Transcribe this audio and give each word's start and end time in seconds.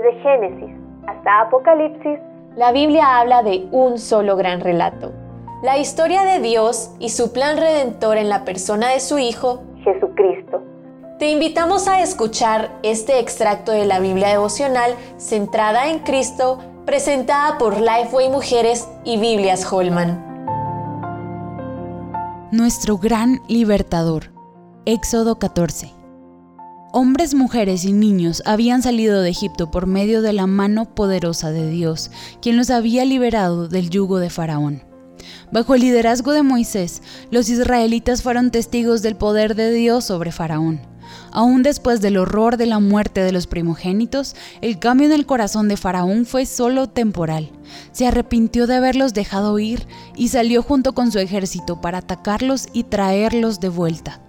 Desde 0.00 0.18
Génesis 0.22 0.76
hasta 1.06 1.40
Apocalipsis, 1.42 2.18
la 2.56 2.72
Biblia 2.72 3.18
habla 3.18 3.42
de 3.42 3.68
un 3.70 3.98
solo 3.98 4.34
gran 4.36 4.60
relato. 4.60 5.12
La 5.62 5.76
historia 5.76 6.22
de 6.22 6.40
Dios 6.40 6.94
y 6.98 7.10
su 7.10 7.32
plan 7.34 7.58
redentor 7.58 8.16
en 8.16 8.30
la 8.30 8.44
persona 8.46 8.88
de 8.88 9.00
su 9.00 9.18
Hijo, 9.18 9.62
Jesucristo. 9.84 10.62
Te 11.18 11.28
invitamos 11.30 11.86
a 11.86 12.00
escuchar 12.00 12.70
este 12.82 13.18
extracto 13.18 13.72
de 13.72 13.84
la 13.84 14.00
Biblia 14.00 14.28
devocional 14.28 14.94
centrada 15.18 15.90
en 15.90 15.98
Cristo, 15.98 16.58
presentada 16.86 17.58
por 17.58 17.78
Lifeway 17.78 18.30
Mujeres 18.30 18.88
y 19.04 19.18
Biblias 19.18 19.70
Holman. 19.70 20.18
Nuestro 22.52 22.96
gran 22.96 23.40
libertador. 23.48 24.30
Éxodo 24.86 25.38
14. 25.38 25.99
Hombres, 26.92 27.34
mujeres 27.34 27.84
y 27.84 27.92
niños 27.92 28.42
habían 28.46 28.82
salido 28.82 29.22
de 29.22 29.30
Egipto 29.30 29.70
por 29.70 29.86
medio 29.86 30.22
de 30.22 30.32
la 30.32 30.48
mano 30.48 30.92
poderosa 30.92 31.52
de 31.52 31.70
Dios, 31.70 32.10
quien 32.42 32.56
los 32.56 32.68
había 32.68 33.04
liberado 33.04 33.68
del 33.68 33.90
yugo 33.90 34.18
de 34.18 34.28
Faraón. 34.28 34.82
Bajo 35.52 35.76
el 35.76 35.82
liderazgo 35.82 36.32
de 36.32 36.42
Moisés, 36.42 37.00
los 37.30 37.48
israelitas 37.48 38.22
fueron 38.22 38.50
testigos 38.50 39.02
del 39.02 39.14
poder 39.14 39.54
de 39.54 39.70
Dios 39.72 40.04
sobre 40.04 40.32
Faraón. 40.32 40.80
Aún 41.30 41.62
después 41.62 42.00
del 42.00 42.16
horror 42.16 42.56
de 42.56 42.66
la 42.66 42.80
muerte 42.80 43.22
de 43.22 43.30
los 43.30 43.46
primogénitos, 43.46 44.34
el 44.60 44.80
cambio 44.80 45.06
en 45.06 45.12
el 45.12 45.26
corazón 45.26 45.68
de 45.68 45.76
Faraón 45.76 46.26
fue 46.26 46.44
solo 46.44 46.88
temporal. 46.88 47.52
Se 47.92 48.08
arrepintió 48.08 48.66
de 48.66 48.74
haberlos 48.74 49.14
dejado 49.14 49.56
ir 49.60 49.86
y 50.16 50.28
salió 50.28 50.64
junto 50.64 50.92
con 50.92 51.12
su 51.12 51.20
ejército 51.20 51.80
para 51.80 51.98
atacarlos 51.98 52.66
y 52.72 52.82
traerlos 52.82 53.60
de 53.60 53.68
vuelta. 53.68 54.20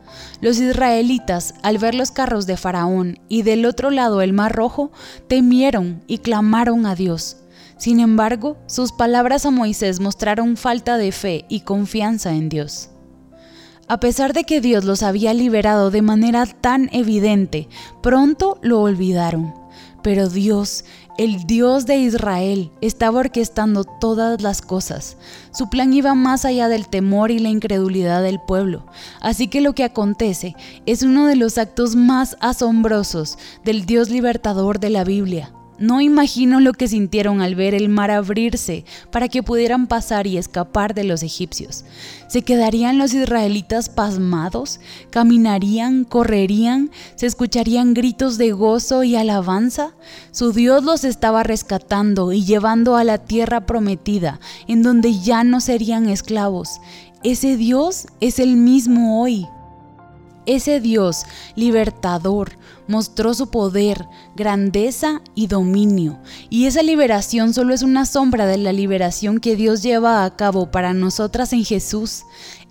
Los 0.41 0.59
israelitas, 0.59 1.53
al 1.63 1.77
ver 1.77 1.95
los 1.95 2.11
carros 2.11 2.45
de 2.47 2.57
Faraón 2.57 3.19
y 3.27 3.43
del 3.43 3.65
otro 3.65 3.91
lado 3.91 4.21
el 4.21 4.33
mar 4.33 4.53
rojo, 4.53 4.91
temieron 5.27 6.03
y 6.07 6.19
clamaron 6.19 6.85
a 6.85 6.95
Dios. 6.95 7.37
Sin 7.77 7.99
embargo, 7.99 8.57
sus 8.67 8.91
palabras 8.91 9.45
a 9.45 9.51
Moisés 9.51 9.99
mostraron 9.99 10.55
falta 10.55 10.97
de 10.97 11.11
fe 11.11 11.45
y 11.49 11.61
confianza 11.61 12.33
en 12.33 12.49
Dios. 12.49 12.89
A 13.91 13.99
pesar 13.99 14.31
de 14.31 14.45
que 14.45 14.61
Dios 14.61 14.85
los 14.85 15.03
había 15.03 15.33
liberado 15.33 15.91
de 15.91 16.01
manera 16.01 16.45
tan 16.45 16.87
evidente, 16.93 17.67
pronto 18.01 18.57
lo 18.61 18.79
olvidaron. 18.79 19.53
Pero 20.01 20.29
Dios, 20.29 20.85
el 21.17 21.43
Dios 21.43 21.85
de 21.87 21.97
Israel, 21.97 22.71
estaba 22.79 23.19
orquestando 23.19 23.83
todas 23.83 24.41
las 24.41 24.61
cosas. 24.61 25.17
Su 25.51 25.69
plan 25.69 25.91
iba 25.91 26.15
más 26.15 26.45
allá 26.45 26.69
del 26.69 26.87
temor 26.87 27.31
y 27.31 27.39
la 27.39 27.49
incredulidad 27.49 28.23
del 28.23 28.39
pueblo. 28.39 28.85
Así 29.19 29.49
que 29.49 29.59
lo 29.59 29.75
que 29.75 29.83
acontece 29.83 30.55
es 30.85 31.03
uno 31.03 31.27
de 31.27 31.35
los 31.35 31.57
actos 31.57 31.97
más 31.97 32.37
asombrosos 32.39 33.37
del 33.65 33.85
Dios 33.85 34.09
libertador 34.09 34.79
de 34.79 34.89
la 34.89 35.03
Biblia. 35.03 35.51
No 35.81 35.99
imagino 35.99 36.59
lo 36.59 36.73
que 36.73 36.87
sintieron 36.87 37.41
al 37.41 37.55
ver 37.55 37.73
el 37.73 37.89
mar 37.89 38.11
abrirse 38.11 38.85
para 39.11 39.27
que 39.29 39.41
pudieran 39.41 39.87
pasar 39.87 40.27
y 40.27 40.37
escapar 40.37 40.93
de 40.93 41.03
los 41.03 41.23
egipcios. 41.23 41.85
¿Se 42.27 42.43
quedarían 42.43 42.99
los 42.99 43.15
israelitas 43.15 43.89
pasmados? 43.89 44.79
¿Caminarían? 45.09 46.03
¿Correrían? 46.03 46.91
¿Se 47.15 47.25
escucharían 47.25 47.95
gritos 47.95 48.37
de 48.37 48.51
gozo 48.51 49.03
y 49.03 49.15
alabanza? 49.15 49.95
Su 50.29 50.53
Dios 50.53 50.83
los 50.83 51.03
estaba 51.03 51.41
rescatando 51.41 52.31
y 52.31 52.45
llevando 52.45 52.95
a 52.95 53.03
la 53.03 53.17
tierra 53.17 53.65
prometida, 53.65 54.39
en 54.67 54.83
donde 54.83 55.19
ya 55.19 55.43
no 55.43 55.61
serían 55.61 56.07
esclavos. 56.09 56.79
Ese 57.23 57.57
Dios 57.57 58.05
es 58.19 58.37
el 58.37 58.55
mismo 58.55 59.19
hoy. 59.19 59.47
Ese 60.45 60.79
Dios 60.79 61.25
libertador 61.55 62.57
mostró 62.87 63.33
su 63.33 63.49
poder, 63.49 64.07
grandeza 64.35 65.21
y 65.35 65.47
dominio, 65.47 66.19
y 66.49 66.65
esa 66.65 66.83
liberación 66.83 67.53
solo 67.53 67.73
es 67.73 67.83
una 67.83 68.05
sombra 68.05 68.45
de 68.45 68.57
la 68.57 68.73
liberación 68.73 69.39
que 69.39 69.55
Dios 69.55 69.83
lleva 69.83 70.25
a 70.25 70.35
cabo 70.35 70.71
para 70.71 70.93
nosotras 70.93 71.53
en 71.53 71.63
Jesús. 71.63 72.23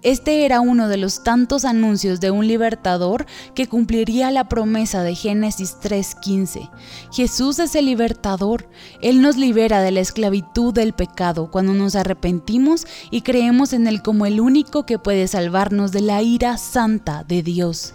Este 0.02 0.46
era 0.46 0.62
uno 0.62 0.88
de 0.88 0.96
los 0.96 1.22
tantos 1.22 1.66
anuncios 1.66 2.20
de 2.20 2.30
un 2.30 2.46
libertador 2.46 3.26
que 3.54 3.68
cumpliría 3.68 4.30
la 4.30 4.48
promesa 4.48 5.02
de 5.02 5.14
Génesis 5.14 5.76
3:15. 5.80 6.70
Jesús 7.12 7.58
es 7.58 7.74
el 7.74 7.84
libertador. 7.84 8.66
Él 9.02 9.20
nos 9.20 9.36
libera 9.36 9.82
de 9.82 9.90
la 9.90 10.00
esclavitud 10.00 10.72
del 10.72 10.94
pecado 10.94 11.50
cuando 11.50 11.74
nos 11.74 11.96
arrepentimos 11.96 12.86
y 13.10 13.20
creemos 13.20 13.74
en 13.74 13.86
Él 13.86 14.00
como 14.02 14.24
el 14.24 14.40
único 14.40 14.86
que 14.86 14.98
puede 14.98 15.28
salvarnos 15.28 15.92
de 15.92 16.00
la 16.00 16.22
ira 16.22 16.56
santa 16.56 17.22
de 17.24 17.42
Dios. 17.42 17.92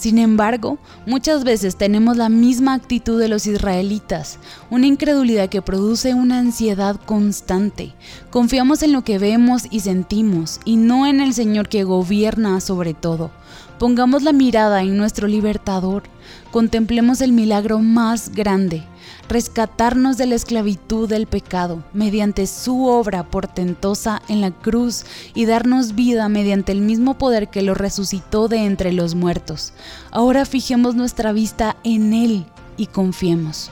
Sin 0.00 0.16
embargo, 0.16 0.78
muchas 1.04 1.44
veces 1.44 1.76
tenemos 1.76 2.16
la 2.16 2.30
misma 2.30 2.72
actitud 2.72 3.20
de 3.20 3.28
los 3.28 3.46
israelitas, 3.46 4.38
una 4.70 4.86
incredulidad 4.86 5.50
que 5.50 5.60
produce 5.60 6.14
una 6.14 6.38
ansiedad 6.38 6.96
constante. 7.04 7.92
Confiamos 8.30 8.82
en 8.82 8.92
lo 8.92 9.04
que 9.04 9.18
vemos 9.18 9.64
y 9.70 9.80
sentimos 9.80 10.58
y 10.64 10.76
no 10.76 11.06
en 11.06 11.20
el 11.20 11.34
Señor 11.34 11.68
que 11.68 11.84
gobierna 11.84 12.62
sobre 12.62 12.94
todo. 12.94 13.30
Pongamos 13.78 14.22
la 14.22 14.32
mirada 14.32 14.82
en 14.82 14.96
nuestro 14.96 15.26
libertador, 15.26 16.02
contemplemos 16.50 17.20
el 17.20 17.32
milagro 17.32 17.78
más 17.78 18.30
grande, 18.30 18.84
rescatarnos 19.28 20.18
de 20.18 20.26
la 20.26 20.34
esclavitud 20.34 21.08
del 21.08 21.26
pecado 21.26 21.82
mediante 21.92 22.46
su 22.46 22.86
obra 22.86 23.24
portentosa 23.24 24.20
en 24.28 24.40
la 24.40 24.50
cruz 24.50 25.06
y 25.34 25.46
darnos 25.46 25.94
vida 25.94 26.28
mediante 26.28 26.72
el 26.72 26.80
mismo 26.80 27.16
poder 27.16 27.48
que 27.48 27.62
lo 27.62 27.74
resucitó 27.74 28.48
de 28.48 28.66
entre 28.66 28.92
los 28.92 29.14
muertos. 29.14 29.72
Ahora 30.10 30.44
fijemos 30.44 30.94
nuestra 30.94 31.32
vista 31.32 31.76
en 31.84 32.12
Él 32.12 32.44
y 32.76 32.86
confiemos. 32.86 33.70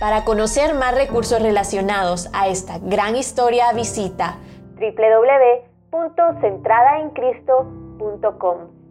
Para 0.00 0.24
conocer 0.24 0.74
más 0.74 0.94
recursos 0.94 1.40
relacionados 1.40 2.28
a 2.32 2.48
esta 2.48 2.78
gran 2.78 3.16
historia, 3.16 3.72
visita 3.72 4.38
www.centradaencristo.com. 5.94 8.83